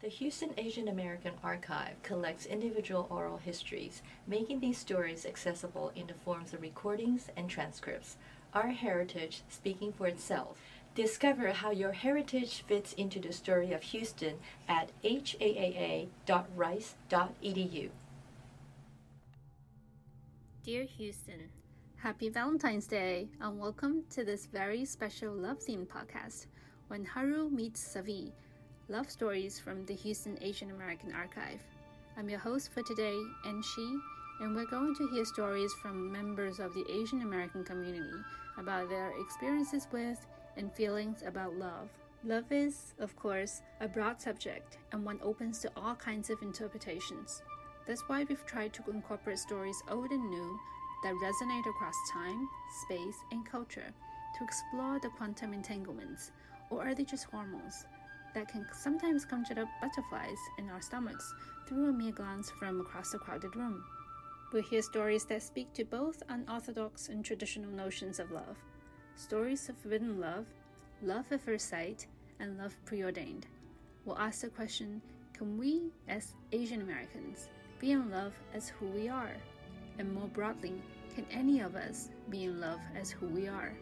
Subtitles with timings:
[0.00, 6.14] The Houston Asian American Archive collects individual oral histories, making these stories accessible in the
[6.14, 8.16] forms of recordings and transcripts.
[8.54, 10.56] Our heritage speaking for itself.
[10.94, 14.38] Discover how your heritage fits into the story of Houston
[14.68, 16.10] at haaa.rice.edu.
[20.62, 21.48] Dear Houston,
[21.96, 26.46] Happy Valentine's Day and welcome to this very special love theme podcast
[26.86, 28.30] when Haru meets Saavi
[28.90, 31.60] Love Stories from the Houston Asian American Archive.
[32.16, 33.98] I'm your host for today, Ann Shi,
[34.40, 38.16] and we're going to hear stories from members of the Asian American community
[38.56, 41.90] about their experiences with and feelings about love.
[42.24, 47.42] Love is, of course, a broad subject and one opens to all kinds of interpretations.
[47.86, 50.58] That's why we've tried to incorporate stories old and new
[51.04, 52.48] that resonate across time,
[52.86, 53.92] space, and culture
[54.38, 56.32] to explore the quantum entanglements,
[56.70, 57.84] or are they just hormones?
[58.38, 61.34] That can sometimes conjure up butterflies in our stomachs
[61.66, 63.82] through a mere glance from across a crowded room.
[64.52, 68.56] We hear stories that speak to both unorthodox and traditional notions of love
[69.16, 70.46] stories of forbidden love,
[71.02, 72.06] love at first sight,
[72.38, 73.48] and love preordained.
[74.04, 75.02] We'll ask the question
[75.32, 77.48] can we, as Asian Americans,
[77.80, 79.34] be in love as who we are?
[79.98, 80.80] And more broadly,
[81.12, 83.72] can any of us be in love as who we are?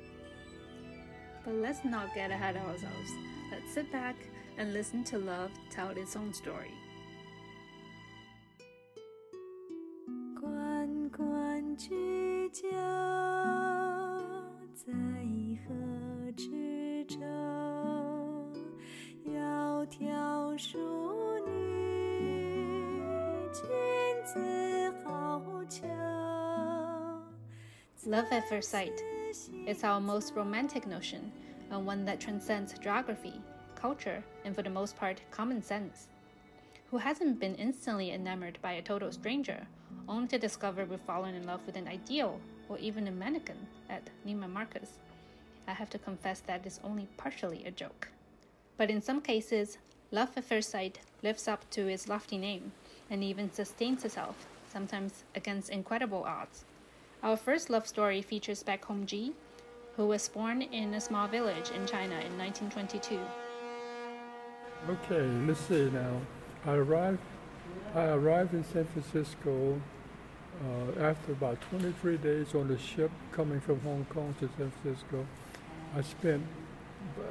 [1.45, 3.11] But let's not get ahead of ourselves.
[3.53, 4.17] Let's sit back
[4.58, 6.72] and listen to love tell its own story.
[10.40, 12.70] 关关雎鸠，
[14.74, 14.92] 在
[15.66, 15.74] 河
[16.36, 17.20] 之洲。
[19.26, 20.78] 窈窕淑
[21.48, 21.50] 女，
[23.54, 23.64] 君
[24.26, 25.40] 子好
[25.70, 25.88] 逑。
[28.08, 29.00] Love at first sight.
[29.68, 31.32] It's our most romantic notion,
[31.70, 33.40] and one that transcends geography,
[33.87, 36.09] culture, and for the most part, common sense.
[36.91, 39.61] Who hasn't been instantly enamored by a total stranger,
[40.09, 44.11] only to discover we've fallen in love with an ideal or even a mannequin at
[44.27, 44.91] Neiman Marcus?
[45.69, 48.09] I have to confess that is only partially a joke.
[48.77, 49.79] But in some cases,
[50.11, 52.73] love at first sight lives up to its lofty name
[53.09, 56.65] and even sustains itself, sometimes against incredible odds.
[57.23, 59.33] Our first love story features Baek Hong Ji,
[59.97, 63.46] who was born in a small village in China in 1922.
[64.89, 66.21] Okay, let's see now.
[66.65, 67.19] I arrived.
[67.93, 69.81] I arrived in San Francisco
[70.63, 75.27] uh, after about 23 days on the ship coming from Hong Kong to San Francisco.
[75.97, 76.45] I spent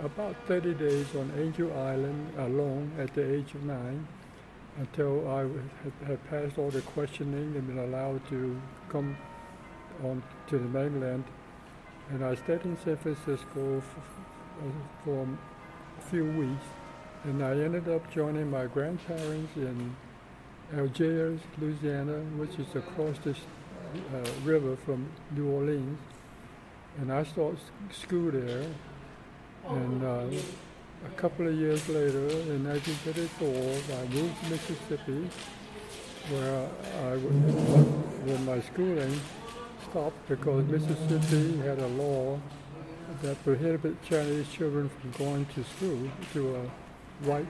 [0.04, 4.06] about 30 days on Angel Island alone at the age of nine
[4.78, 9.16] until I had, had passed all the questioning and been allowed to come
[10.04, 11.24] on to the mainland.
[12.10, 14.04] And I stayed in San Francisco for,
[15.06, 16.66] for a few weeks
[17.26, 19.96] and I ended up joining my grandparents in
[20.76, 23.38] Algiers, Louisiana, which is across this
[24.14, 25.98] uh, river from New Orleans.
[27.00, 27.60] And I started
[27.92, 28.68] school there.
[29.68, 30.28] And uh,
[31.08, 35.30] a couple of years later, in 1934, I moved to Mississippi,
[36.30, 36.70] where
[37.02, 39.20] I, where my schooling
[39.90, 42.40] stopped because Mississippi had a law
[43.24, 46.85] that prohibited Chinese children from going to school to a
[47.24, 47.48] white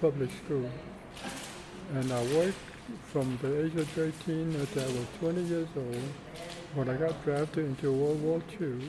[0.00, 0.68] public school.
[1.94, 2.58] And I worked
[3.02, 6.02] from the age of 13 until I was 20 years old
[6.74, 8.80] when I got drafted into World War II.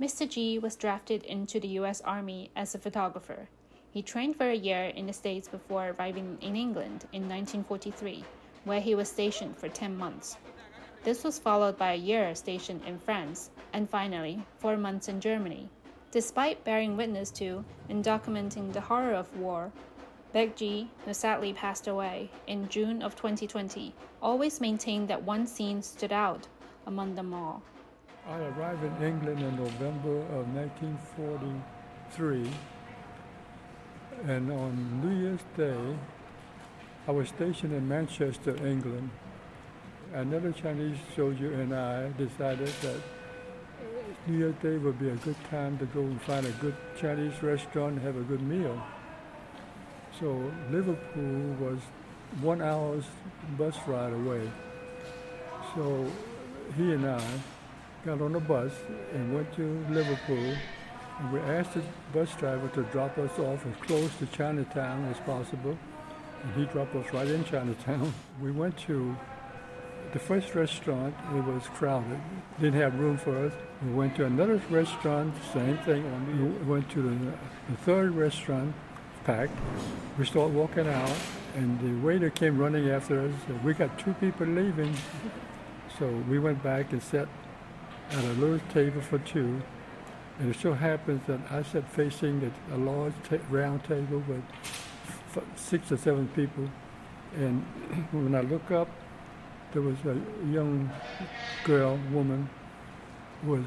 [0.00, 0.28] Mr.
[0.28, 2.00] G was drafted into the U.S.
[2.02, 3.48] Army as a photographer.
[3.90, 8.24] He trained for a year in the States before arriving in England in 1943,
[8.64, 10.36] where he was stationed for 10 months.
[11.04, 15.70] This was followed by a year stationed in France, and finally, four months in Germany.
[16.10, 19.70] Despite bearing witness to and documenting the horror of war,
[20.34, 25.82] Baek Ji, who sadly passed away in June of 2020, always maintained that one scene
[25.82, 26.48] stood out
[26.86, 27.62] among them all.
[28.26, 32.50] I arrived in England in November of 1943,
[34.26, 35.96] and on New Year's Day,
[37.06, 39.10] I was stationed in Manchester, England.
[40.14, 42.96] Another Chinese soldier and I decided that
[44.28, 47.42] New Year's Day would be a good time to go and find a good Chinese
[47.42, 48.78] restaurant and have a good meal.
[50.20, 51.78] So Liverpool was
[52.42, 53.06] one hour's
[53.56, 54.50] bus ride away.
[55.74, 56.06] So
[56.76, 57.22] he and I
[58.04, 58.72] got on a bus
[59.14, 60.54] and went to Liverpool
[61.20, 61.82] and we asked the
[62.12, 65.78] bus driver to drop us off as close to Chinatown as possible.
[66.42, 68.12] And he dropped us right in Chinatown.
[68.42, 69.16] We went to
[70.12, 72.20] the first restaurant, it was crowded,
[72.60, 73.52] didn't have room for us.
[73.84, 76.02] We went to another restaurant, same thing.
[76.40, 77.32] We went to the,
[77.70, 78.74] the third restaurant,
[79.24, 79.56] packed.
[80.18, 81.16] We start walking out,
[81.54, 83.32] and the waiter came running after us.
[83.62, 84.94] We got two people leaving,
[85.98, 87.28] so we went back and sat
[88.10, 89.60] at a little table for two.
[90.38, 94.42] And it so happens that I sat facing a, a large ta- round table with
[95.36, 96.68] f- six or seven people.
[97.36, 97.62] And
[98.12, 98.88] when I look up,
[99.72, 100.14] there was a
[100.50, 100.90] young
[101.64, 102.48] girl, woman,
[103.42, 103.64] who was,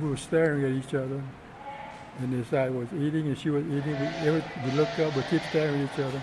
[0.00, 1.22] who was staring at each other.
[2.20, 5.22] And as I was eating and she was eating, we, every, we look up, we
[5.22, 6.22] kept staring at each other.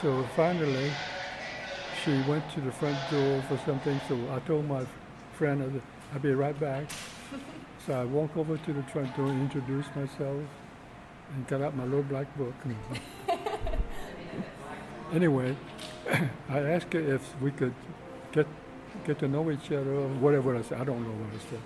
[0.00, 0.90] So finally,
[2.04, 4.00] she went to the front door for something.
[4.08, 4.86] So I told my
[5.34, 5.82] friend, I said,
[6.14, 6.86] I'll be right back.
[7.84, 10.40] So I walked over to the front door, introduced myself,
[11.34, 12.54] and got out my little black book.
[15.12, 15.56] anyway,
[16.48, 17.74] I asked her if we could
[18.32, 18.46] get
[19.06, 20.80] get to know each other or whatever I said.
[20.80, 21.60] I don't know what I said.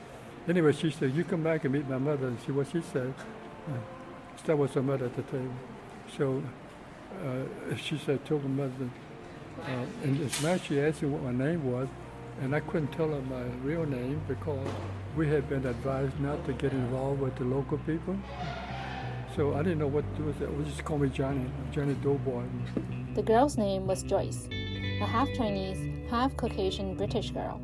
[0.49, 3.15] Anyway, she said, "You come back and meet my mother." And see what she said.
[3.69, 3.79] Uh,
[4.47, 5.55] that was her mother at the table.
[6.17, 6.43] So
[7.25, 8.73] uh, she said, told her mother,
[9.61, 11.89] uh, and as much she asked me what my name was,
[12.41, 14.69] and I couldn't tell her my real name because
[15.17, 18.17] we had been advised not to get involved with the local people.
[19.35, 20.65] So I didn't know what to do with it.
[20.67, 22.45] Just call me Johnny, Johnny Doughboy.
[23.15, 24.49] The girl's name was Joyce,
[25.01, 27.61] a half Chinese, half Caucasian British girl.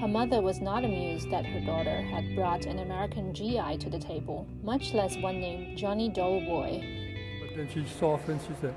[0.00, 3.98] Her mother was not amused that her daughter had brought an American GI to the
[3.98, 6.80] table, much less one named Johnny Doughboy.
[7.40, 8.40] But then she softened.
[8.46, 8.74] She said,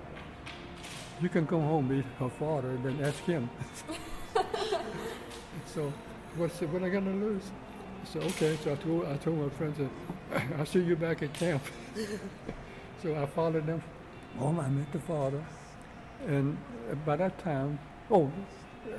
[1.22, 3.50] "You can come home, meet her father, and then ask him."
[5.66, 5.92] so,
[6.38, 7.52] what's what am I gonna lose?
[8.06, 8.58] So okay.
[8.64, 9.78] So I told I told my friends,
[10.58, 11.64] "I'll see you back at camp."
[13.04, 13.84] so I followed them
[14.38, 14.60] home.
[14.60, 15.44] I met the father,
[16.28, 16.58] and
[17.06, 17.80] by that time,
[18.10, 18.32] oh,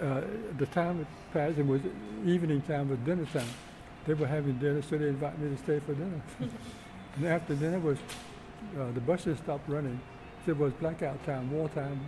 [0.03, 0.23] uh,
[0.59, 1.59] the time had passed.
[1.59, 1.81] It was
[2.25, 3.49] evening time, was dinner time.
[4.06, 6.21] They were having dinner, so they invited me to stay for dinner.
[7.17, 7.99] and after dinner was
[8.79, 10.00] uh, the buses stopped running.
[10.44, 12.00] So it was blackout time, wartime.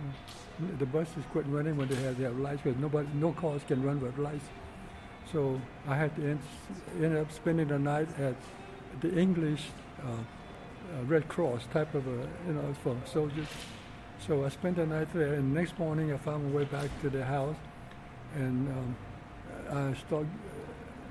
[0.79, 4.01] The buses quit running when they had their lights because nobody, no cars can run
[4.01, 4.45] with lights.
[5.31, 6.39] So I had to end,
[7.01, 8.35] end up spending the night at
[9.01, 9.65] the English
[10.03, 13.47] uh, uh, Red Cross type of a, you know, for soldiers.
[14.27, 16.89] So I spent the night there, and the next morning I found my way back
[17.01, 17.57] to the house,
[18.35, 18.95] and um,
[19.69, 20.29] I started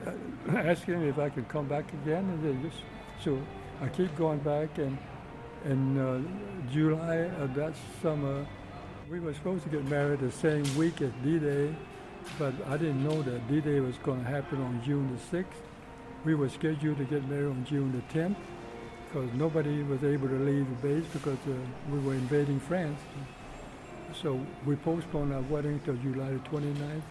[0.06, 2.82] uh, asking if I could come back again, and they just
[3.22, 3.38] so
[3.82, 4.96] I keep going back, and
[5.66, 6.22] in uh,
[6.72, 8.46] July of that summer,
[9.10, 11.74] we were supposed to get married the same week as D-Day,
[12.38, 15.44] but I didn't know that D-Day was going to happen on June the 6th.
[16.24, 18.36] We were scheduled to get married on June the 10th
[19.12, 21.52] because nobody was able to leave the base because uh,
[21.90, 22.98] we were invading France.
[24.22, 27.02] So we postponed our wedding till July the 29th.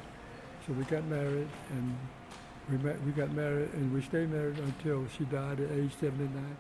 [0.66, 1.98] So we got married and
[2.72, 6.58] we, met, we got married and we stayed married until she died at age 79.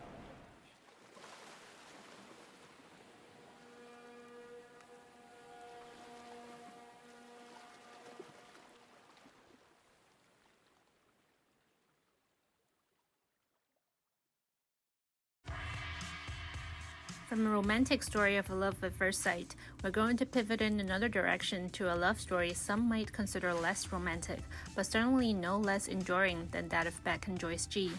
[17.41, 20.79] From a romantic story of a love at first sight, we're going to pivot in
[20.79, 24.41] another direction to a love story some might consider less romantic,
[24.75, 27.93] but certainly no less enduring than that of Beck and Joyce G.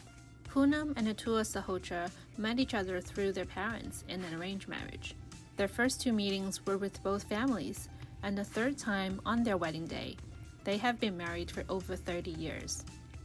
[0.48, 2.08] Poonam and Atul Salhotra
[2.38, 5.16] met each other through their parents in an arranged marriage.
[5.56, 7.88] Their first two meetings were with both families,
[8.22, 10.18] and the third time on their wedding day.
[10.62, 12.84] They have been married for over 30 years.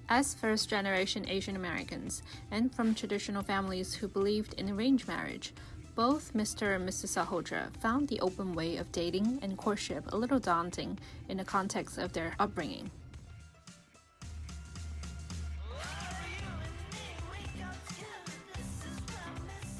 [0.09, 5.53] As first generation Asian Americans, and from traditional families who believed in arranged marriage,
[5.97, 6.75] both Mr.
[6.75, 7.17] and Mrs.
[7.17, 10.95] Salhotra found the open way of dating and courtship a little daunting
[11.27, 12.91] in the context of their upbringing.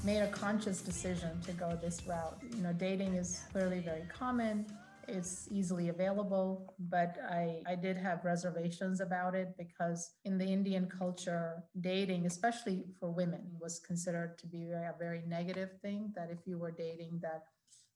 [0.04, 2.40] Made a conscious decision to go this route.
[2.56, 4.66] You know, dating is clearly very common
[5.08, 10.88] it's easily available, but I, I did have reservations about it because in the Indian
[10.88, 16.12] culture, dating, especially for women, was considered to be a very negative thing.
[16.16, 17.44] That if you were dating, that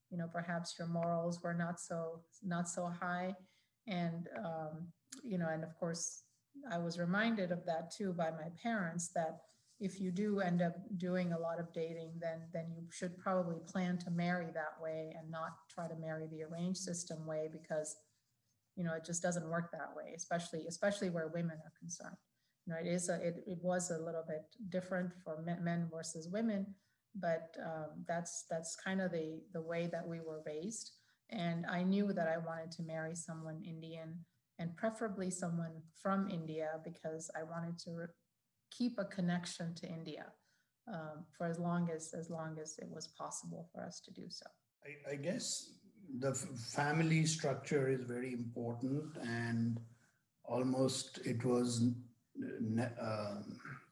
[0.10, 3.36] you know perhaps your morals were not so not so high,
[3.88, 4.88] and um,
[5.24, 6.24] you know, and of course,
[6.72, 9.42] I was reminded of that too by my parents that
[9.82, 13.58] if you do end up doing a lot of dating, then then you should probably
[13.68, 17.96] plan to marry that way and not try to marry the arranged system way because
[18.76, 22.16] you know it just doesn't work that way, especially especially where women are concerned.
[22.66, 26.30] You know, it is a it, it was a little bit different for men versus
[26.30, 26.68] women,
[27.16, 30.92] but um, that's that's kind of the the way that we were raised.
[31.32, 34.20] And I knew that I wanted to marry someone Indian
[34.60, 38.06] and preferably someone from India because I wanted to
[38.78, 40.26] keep a connection to India.
[40.88, 44.26] um, for as long as as long as it was possible for us to do
[44.30, 44.46] so.
[44.86, 45.74] I, I guess
[46.20, 49.80] the family structure is very important, and
[50.44, 51.84] almost it was
[53.02, 53.36] uh,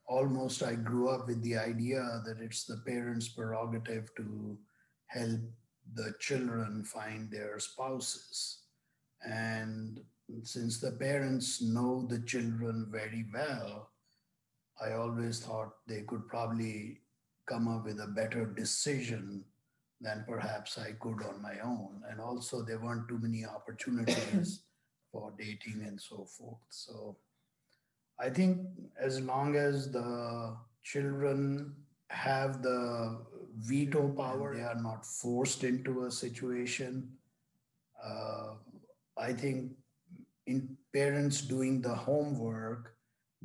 [0.08, 4.58] almost I grew up with the idea that it's the parents' prerogative to
[5.08, 5.42] help
[5.94, 8.64] the children find their spouses.
[9.26, 10.02] And
[10.44, 13.90] since the parents know the children very well,
[14.82, 17.02] I always thought they could probably
[17.46, 19.44] come up with a better decision
[20.02, 22.02] than perhaps I could on my own.
[22.10, 24.62] And also, there weren't too many opportunities
[25.12, 26.60] for dating and so forth.
[26.70, 27.18] So,
[28.20, 28.60] I think
[29.00, 31.76] as long as the children
[32.10, 33.20] have the
[33.58, 37.10] veto power, they are not forced into a situation.
[38.04, 38.54] Uh,
[39.18, 39.74] I think
[40.48, 42.96] in parents doing the homework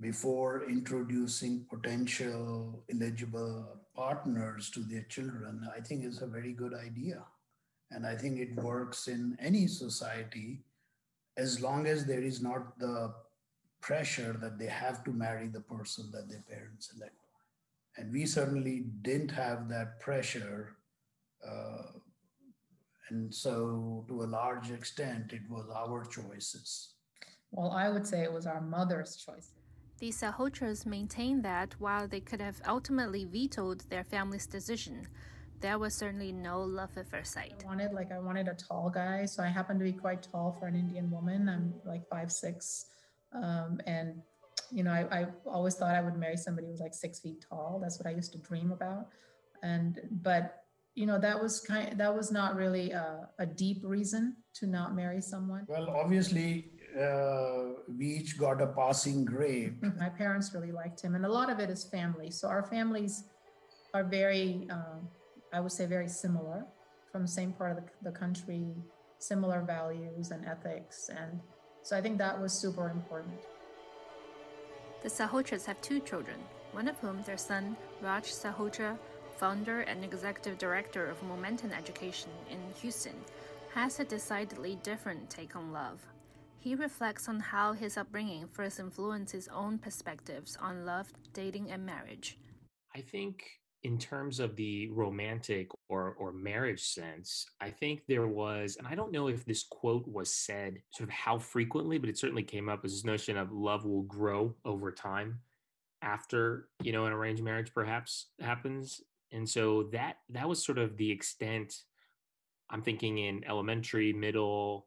[0.01, 7.23] before introducing potential eligible partners to their children, I think is a very good idea.
[7.91, 10.65] And I think it works in any society
[11.37, 13.15] as long as there is not the
[13.81, 17.15] pressure that they have to marry the person that their parents select.
[17.97, 20.77] And we certainly didn't have that pressure.
[21.47, 21.99] Uh,
[23.11, 26.95] and so, to a large extent, it was our choices.
[27.53, 29.53] Well, I would say it was our mother's choice.
[30.05, 35.09] The Salhotras maintain that while they could have ultimately vetoed their family's decision,
[35.63, 37.55] there was certainly no love at first sight.
[37.63, 40.55] I wanted like I wanted a tall guy, so I happen to be quite tall
[40.61, 41.49] for an Indian woman.
[41.49, 42.85] I'm like five six,
[43.33, 44.21] um, and
[44.71, 47.43] you know I, I always thought I would marry somebody who was like six feet
[47.49, 47.81] tall.
[47.83, 49.07] That's what I used to dream about,
[49.63, 54.37] and but you know that was kind that was not really a, a deep reason
[54.57, 55.65] to not marry someone.
[55.67, 59.77] Well, obviously uh, we each got a passing grade.
[59.97, 62.31] My parents really liked him, and a lot of it is family.
[62.31, 63.25] So our families
[63.93, 65.09] are very, um,
[65.53, 66.67] I would say, very similar
[67.11, 68.75] from the same part of the, the country,
[69.19, 71.11] similar values and ethics.
[71.11, 71.41] And
[71.83, 73.35] so I think that was super important.
[75.03, 76.37] The Salhotras have two children,
[76.73, 78.99] one of whom, their son, Raj Salhotra,
[79.37, 83.17] founder and executive director of Momentum Education in Houston,
[83.75, 86.01] has a decidedly different take on love.
[86.65, 91.85] He reflects on how his upbringing first influenced his own perspectives on love, dating, and
[91.85, 92.39] marriage.
[92.97, 93.45] I think,
[93.83, 98.95] in terms of the romantic or, or marriage sense, I think there was, and I
[98.95, 102.71] don't know if this quote was said sort of how frequently, but it certainly came
[102.71, 105.41] up as this notion of love will grow over time
[106.01, 109.03] after, you know, an arranged marriage perhaps happens.
[109.33, 111.75] And so that that was sort of the extent
[112.71, 114.87] I'm thinking in elementary, middle,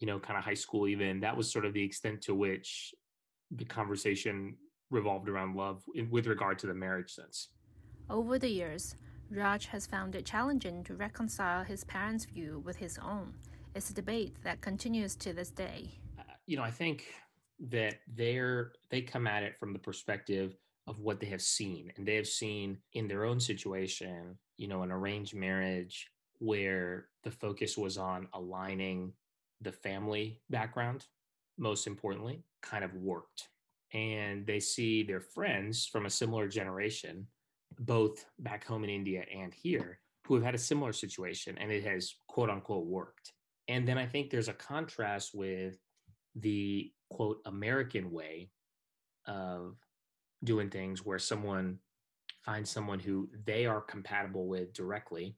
[0.00, 2.94] you know, kind of high school, even that was sort of the extent to which
[3.50, 4.56] the conversation
[4.90, 7.48] revolved around love in, with regard to the marriage sense.
[8.08, 8.96] Over the years,
[9.30, 13.34] Raj has found it challenging to reconcile his parents' view with his own.
[13.74, 16.00] It's a debate that continues to this day.
[16.18, 17.04] Uh, you know, I think
[17.68, 22.08] that they're they come at it from the perspective of what they have seen, and
[22.08, 27.76] they have seen in their own situation, you know, an arranged marriage where the focus
[27.76, 29.12] was on aligning
[29.60, 31.06] the family background,
[31.58, 33.48] most importantly, kind of worked.
[33.92, 37.26] And they see their friends from a similar generation,
[37.78, 41.84] both back home in India and here, who have had a similar situation and it
[41.84, 43.32] has quote unquote worked.
[43.68, 45.76] And then I think there's a contrast with
[46.36, 48.50] the quote American way
[49.26, 49.76] of
[50.44, 51.78] doing things where someone
[52.44, 55.36] finds someone who they are compatible with directly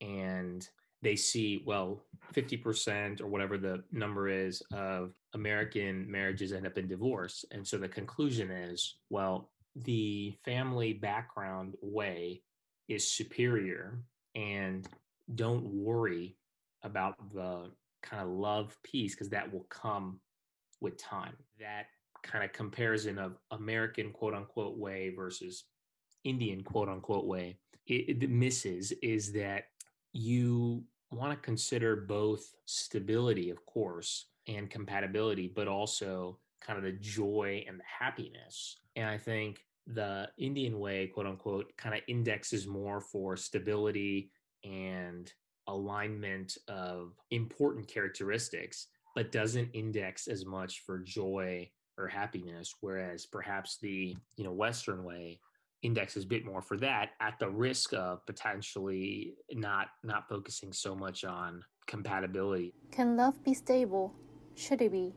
[0.00, 0.68] and
[1.02, 2.02] they see, well,
[2.34, 7.44] 50% or whatever the number is of American marriages end up in divorce.
[7.50, 12.42] And so the conclusion is, well, the family background way
[12.88, 14.00] is superior
[14.34, 14.88] and
[15.34, 16.36] don't worry
[16.82, 17.70] about the
[18.02, 20.20] kind of love piece because that will come
[20.80, 21.34] with time.
[21.60, 21.86] That
[22.22, 25.64] kind of comparison of American quote unquote way versus
[26.24, 29.64] Indian quote unquote way, it, misses is that
[30.12, 36.92] you want to consider both stability, of course, and compatibility, but also kind of the
[36.92, 38.78] joy and the happiness.
[38.96, 44.30] And I think the Indian way, quote unquote, kind of indexes more for stability
[44.64, 45.32] and
[45.66, 52.74] alignment of important characteristics, but doesn't index as much for joy or happiness.
[52.80, 55.40] Whereas perhaps the you know Western way
[55.82, 60.94] indexes a bit more for that at the risk of potentially not not focusing so
[60.94, 62.74] much on compatibility.
[62.90, 64.12] Can love be stable?
[64.54, 65.14] Should it be?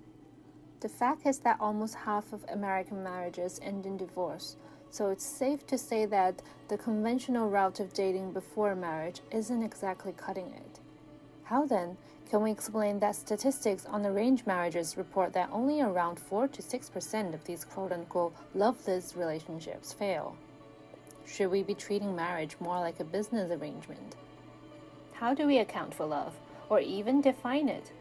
[0.82, 4.56] The fact is that almost half of American marriages end in divorce.
[4.89, 10.13] So it's safe to say that the conventional route of dating before marriage isn't exactly
[10.15, 10.80] cutting it.
[11.44, 11.98] How then
[12.30, 17.34] can we explain that statistics on arranged marriages report that only around 4 to 6%
[17.34, 20.36] of these quote unquote loveless relationships fail?
[21.25, 24.16] Should we be treating marriage more like a business arrangement?
[25.13, 26.36] How do we account for love,
[26.70, 27.92] or even define it?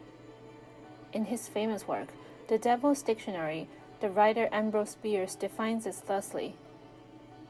[1.13, 2.09] In his famous work,
[2.47, 3.67] The Devil's Dictionary,
[3.99, 6.55] the writer Ambrose Bierce defines it thusly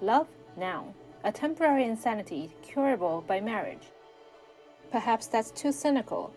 [0.01, 3.87] Love, now, a temporary insanity curable by marriage.
[4.91, 6.33] Perhaps that's too cynical.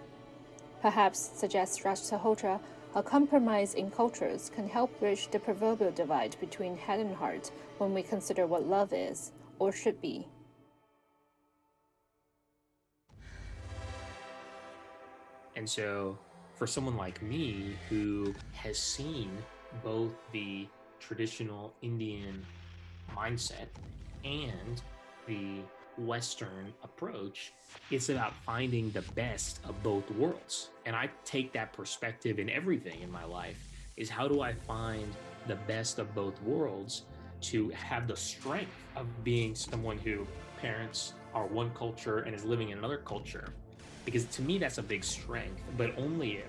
[0.81, 2.61] Perhaps, suggests Raj Salhotra,
[2.95, 7.93] a compromise in cultures can help bridge the proverbial divide between head and heart when
[7.93, 10.29] we consider what love is or should be.
[15.57, 16.19] And so,
[16.55, 19.31] for someone like me who has seen
[19.83, 20.69] both the
[21.01, 22.45] traditional Indian
[23.17, 23.69] mindset
[24.25, 24.81] and
[25.27, 25.63] the
[25.99, 27.53] Western approach,
[27.91, 30.71] it's about finding the best of both worlds.
[30.87, 35.07] And I take that perspective in everything in my life is how do I find
[35.47, 37.03] the best of both worlds
[37.43, 40.27] to have the strength of being someone who
[40.61, 43.53] parents are one culture and is living in another culture
[44.05, 46.47] because to me that's a big strength but only if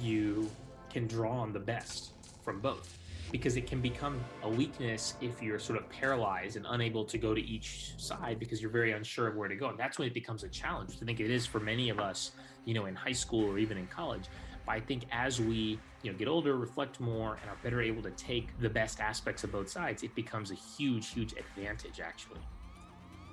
[0.00, 0.48] you
[0.90, 2.12] can draw on the best
[2.42, 2.98] from both
[3.32, 7.34] because it can become a weakness if you're sort of paralyzed and unable to go
[7.34, 10.14] to each side because you're very unsure of where to go and that's when it
[10.14, 12.32] becomes a challenge i think it is for many of us
[12.64, 14.24] you know in high school or even in college
[14.66, 18.02] but i think as we you know get older reflect more and are better able
[18.02, 22.40] to take the best aspects of both sides it becomes a huge huge advantage actually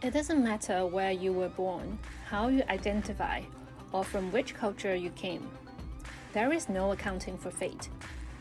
[0.01, 3.41] it doesn't matter where you were born, how you identify,
[3.91, 5.45] or from which culture you came.
[6.31, 7.89] There is no accounting for fate.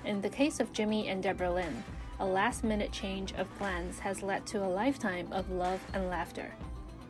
[0.09, 1.85] In the case of Jimmy and Deborah Lin,
[2.18, 6.55] a last minute change of plans has led to a lifetime of love and laughter.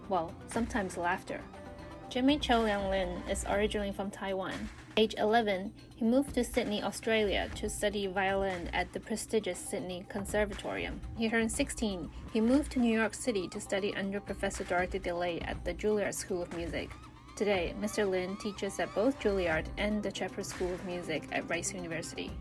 [0.09, 1.41] Well, sometimes laughter.
[2.11, 7.49] Jimmy Cho Liang Lin is originally from Taiwan age 11, he moved to Sydney, Australia
[7.55, 11.01] to study violin at the prestigious Sydney Conservatorium.
[11.17, 12.11] He turned 16.
[12.33, 16.15] He moved to New York City to study under Professor Dorothy DeLay at the Juilliard
[16.15, 16.91] School of Music.
[17.37, 18.11] Today, Mr.
[18.11, 22.33] Lin teaches at both Juilliard and the Shepherd School of Music at Rice University.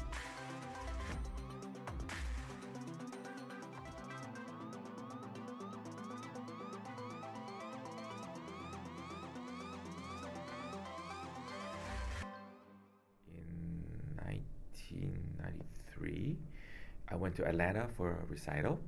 [17.38, 18.80] To Atlanta for a recital,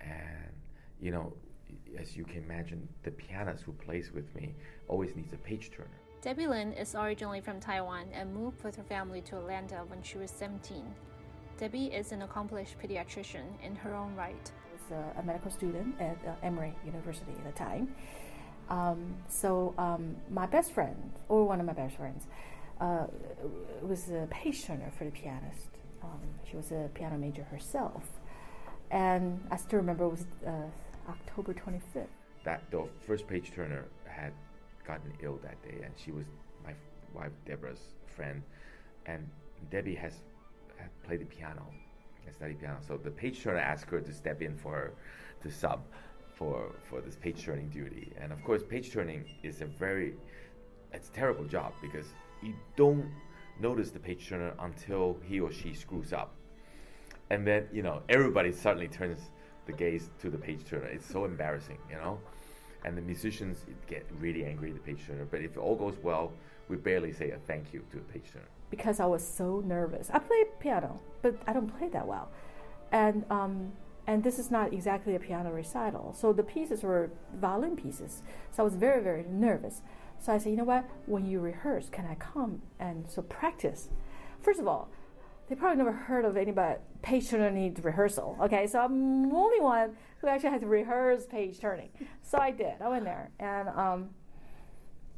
[0.00, 0.52] and
[1.00, 1.32] you know,
[1.98, 4.54] as you can imagine, the pianist who plays with me
[4.86, 5.88] always needs a page turner.
[6.20, 10.18] Debbie Lin is originally from Taiwan and moved with her family to Atlanta when she
[10.18, 10.84] was 17.
[11.58, 14.50] Debbie is an accomplished pediatrician in her own right.
[14.90, 17.94] I was a medical student at uh, Emory University at the time.
[18.68, 22.26] Um, so um, my best friend, or one of my best friends,
[22.80, 23.06] uh,
[23.82, 25.68] was a page turner for the pianist.
[26.02, 28.04] Um, she was a piano major herself.
[28.90, 30.50] And I still remember it was uh,
[31.08, 32.06] October 25th.
[32.44, 34.32] That the first page turner had
[34.86, 36.24] gotten ill that day, and she was
[36.64, 36.72] my
[37.14, 37.80] wife Deborah's
[38.16, 38.42] friend,
[39.06, 39.28] and
[39.70, 40.14] Debbie has
[40.78, 41.66] had played the piano,
[42.24, 42.78] and studied piano.
[42.86, 44.92] So the page turner asked her to step in for her
[45.42, 45.80] to sub
[46.34, 48.12] for for this page turning duty.
[48.20, 50.14] And of course, page turning is a very
[50.92, 52.06] it's a terrible job because
[52.42, 53.10] you don't
[53.60, 56.34] notice the page turner until he or she screws up.
[57.30, 59.18] And then, you know, everybody suddenly turns
[59.66, 60.86] the gaze to the page turner.
[60.86, 62.18] It's so embarrassing, you know?
[62.84, 65.24] And the musicians get really angry at the page turner.
[65.24, 66.32] But if it all goes well,
[66.68, 68.48] we barely say a thank you to the page turner.
[68.70, 70.10] Because I was so nervous.
[70.12, 72.30] I play piano, but I don't play that well.
[72.92, 73.72] And, um,
[74.06, 76.14] and this is not exactly a piano recital.
[76.18, 78.22] So the pieces were violin pieces.
[78.52, 79.82] So I was very, very nervous.
[80.20, 80.88] So I said, you know what?
[81.06, 83.88] When you rehearse, can I come and so practice?
[84.40, 84.90] First of all,
[85.48, 88.36] they probably never heard of anybody page turner need rehearsal.
[88.42, 91.88] Okay, so I'm the only one who actually had to rehearse page turning.
[92.22, 92.74] So I did.
[92.82, 94.10] I went there, and um,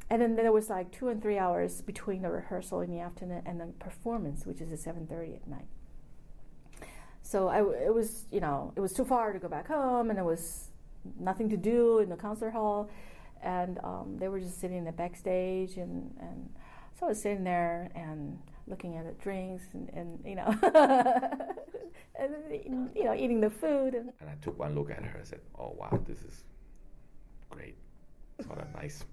[0.09, 3.41] and then there was like two and three hours between the rehearsal in the afternoon
[3.45, 5.67] and the performance, which is at seven thirty at night.
[7.23, 10.17] So I, it was, you know, it was too far to go back home, and
[10.17, 10.69] there was
[11.19, 12.89] nothing to do in the concert hall
[13.41, 16.49] and um, they were just sitting in the backstage, and, and
[16.99, 20.55] so I was sitting there and looking at the drinks, and, and you know,
[22.19, 23.95] and, you know, eating the food.
[23.95, 26.43] And, and I took one look at her and said, "Oh wow, this is
[27.49, 27.75] great.
[28.47, 29.03] What a nice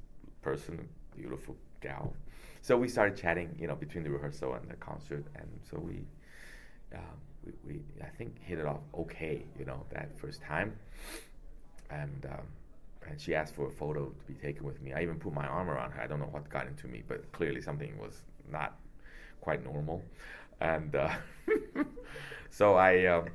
[0.42, 2.12] person, beautiful gal."
[2.60, 6.04] So we started chatting, you know, between the rehearsal and the concert, and so we
[6.94, 7.02] um,
[7.44, 10.76] we, we I think hit it off okay, you know, that first time.
[11.90, 12.46] And um,
[13.08, 14.92] and she asked for a photo to be taken with me.
[14.92, 16.00] I even put my arm around her.
[16.02, 18.78] I don't know what got into me, but clearly something was not
[19.40, 20.02] quite normal.
[20.60, 21.14] And uh,
[22.50, 23.26] so I um,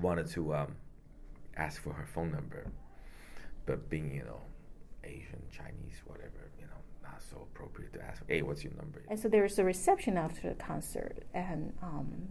[0.00, 0.76] wanted to um,
[1.56, 2.66] ask for her phone number,
[3.66, 4.40] but being you know
[5.04, 8.22] Asian, Chinese, whatever, you know, not so appropriate to ask.
[8.28, 9.02] Hey, what's your number?
[9.08, 12.28] And so there was a reception after the concert, and um,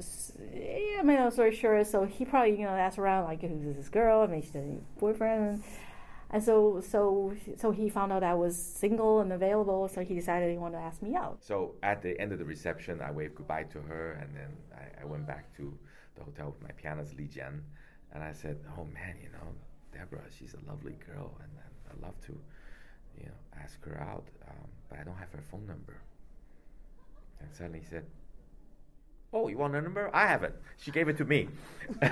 [0.00, 3.88] I mean, long story short, so he probably you know asked around like who's this
[3.88, 4.22] girl?
[4.22, 5.62] I mean, she's a boyfriend,
[6.30, 10.50] and so so so he found out I was single and available, so he decided
[10.50, 11.38] he wanted to ask me out.
[11.40, 15.02] So at the end of the reception, I waved goodbye to her, and then I,
[15.02, 15.76] I went back to
[16.16, 17.60] the hotel with my pianist Li Jian,
[18.12, 19.48] and I said, "Oh man, you know,
[19.92, 22.32] Deborah, she's a lovely girl, and, and I'd love to,
[23.18, 25.96] you know, ask her out, um, but I don't have her phone number."
[27.40, 28.04] And suddenly he said,
[29.32, 30.10] Oh, you want her number?
[30.14, 30.60] I have it.
[30.78, 31.48] She gave it to me.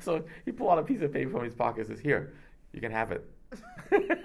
[0.00, 2.34] so he pulled out a piece of paper from his pocket and says, Here,
[2.72, 3.28] you can have it.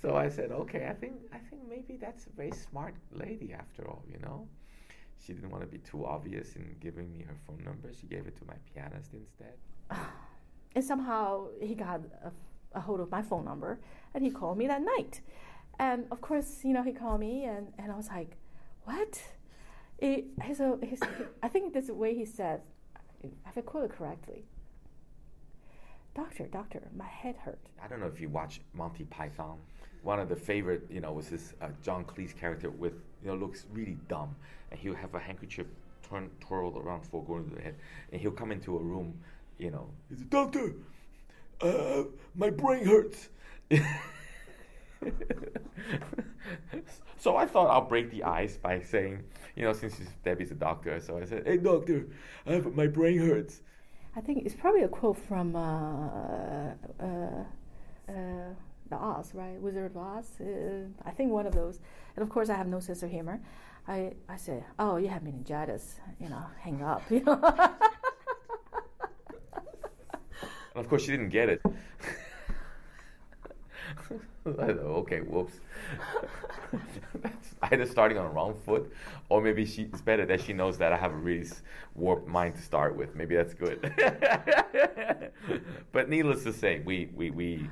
[0.00, 3.88] so I said, Okay, I think I think maybe that's a very smart lady after
[3.88, 4.46] all, you know?
[5.18, 7.90] She didn't want to be too obvious in giving me her phone number.
[7.98, 9.54] She gave it to my pianist instead.
[10.72, 12.30] And somehow he got a,
[12.78, 13.80] a hold of my phone number
[14.14, 15.20] and he called me that night.
[15.80, 18.36] And of course, you know, he called me, and, and I was like,
[18.84, 19.18] what?
[19.98, 21.00] It, he's a, he's,
[21.42, 22.60] I think this way he said,
[23.22, 24.44] if I quote it correctly,
[26.14, 27.58] doctor, doctor, my head hurt.
[27.82, 29.56] I don't know if you watch Monty Python.
[30.02, 33.34] One of the favorite, you know, was this uh, John Cleese character with, you know,
[33.34, 34.36] looks really dumb,
[34.70, 35.66] and he'll have a handkerchief
[36.06, 37.76] turn twirled around before going to the head,
[38.12, 39.14] and he'll come into a room,
[39.58, 40.74] you know, he's a doctor,
[41.62, 42.02] uh,
[42.34, 43.30] my brain hurts.
[47.18, 49.22] so I thought I'll break the ice by saying,
[49.56, 52.06] you know, since Debbie's a doctor, so I said, "Hey, doctor,
[52.46, 53.62] I have, my brain hurts."
[54.16, 57.44] I think it's probably a quote from uh, uh,
[58.08, 58.54] uh,
[58.88, 59.60] the Oz, right?
[59.60, 60.40] Wizard of Oz.
[60.40, 61.78] Uh, I think one of those.
[62.16, 63.40] And of course, I have no sense of humor.
[63.88, 67.40] I I said, "Oh, you have meningitis," you know, hang up, you know.
[70.74, 71.62] and of course, she didn't get it.
[74.46, 75.60] okay, whoops.
[77.22, 78.92] That's either starting on the wrong foot,
[79.28, 81.48] or maybe she, it's better that she knows that I have a really
[81.94, 83.14] warped mind to start with.
[83.14, 83.92] Maybe that's good.
[85.92, 87.68] but needless to say, we, we, we,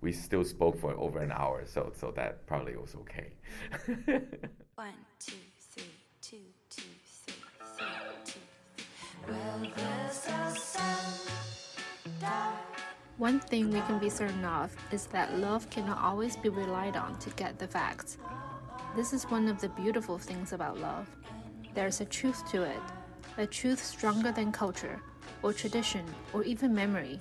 [0.00, 3.32] we still spoke for over an hour, so, so that probably was okay.
[4.74, 5.84] One, two, three,
[6.20, 6.36] two,
[6.70, 6.82] two,
[7.26, 7.34] three,
[7.76, 7.86] three,
[8.24, 8.40] two,
[8.76, 9.34] three.
[9.34, 11.32] Well, there's a sun
[12.20, 12.77] down.
[13.18, 17.18] One thing we can be certain of is that love cannot always be relied on
[17.18, 18.16] to get the facts.
[18.94, 21.10] This is one of the beautiful things about love.
[21.74, 22.80] There's a truth to it,
[23.36, 25.02] a truth stronger than culture,
[25.42, 27.18] or tradition, or even memory.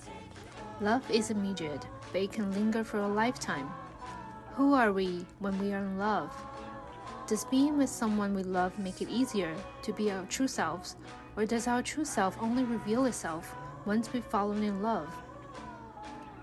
[0.81, 3.67] Love is immediate, but it can linger for a lifetime.
[4.53, 6.31] Who are we when we are in love?
[7.25, 10.95] Does being with someone we love make it easier to be our true selves,
[11.35, 13.55] or does our true self only reveal itself
[13.85, 15.09] once we've fallen in love?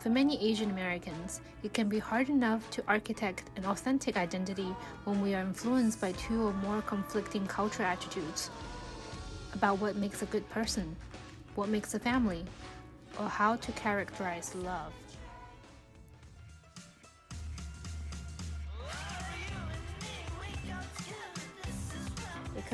[0.05, 4.69] For many Asian Americans, it can be hard enough to architect an authentic identity
[5.05, 8.51] when we are influenced by two or more conflicting cultural attitudes
[9.55, 10.95] about what makes a good person,
[11.55, 12.45] what makes a family,
[13.19, 14.93] or how to characterize love.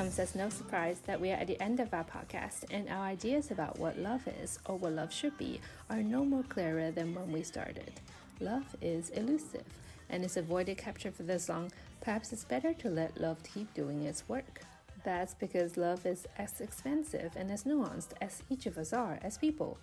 [0.00, 3.04] Comes as no surprise that we are at the end of our podcast, and our
[3.04, 5.60] ideas about what love is or what love should be
[5.90, 7.92] are no more clearer than when we started.
[8.40, 9.66] Love is elusive,
[10.08, 11.70] and is avoided capture for this long.
[12.00, 14.62] Perhaps it's better to let love keep doing its work.
[15.04, 19.36] That's because love is as expensive and as nuanced as each of us are as
[19.36, 19.76] people.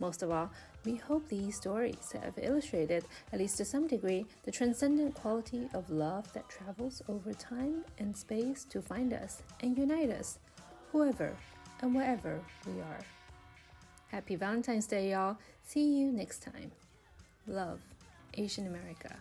[0.00, 0.50] Most of all,
[0.84, 5.88] we hope these stories have illustrated, at least to some degree, the transcendent quality of
[5.88, 10.38] love that travels over time and space to find us and unite us,
[10.92, 11.36] whoever
[11.80, 13.00] and wherever we are.
[14.08, 15.38] Happy Valentine's Day, y'all.
[15.64, 16.70] See you next time.
[17.46, 17.80] Love,
[18.34, 19.16] Asian America.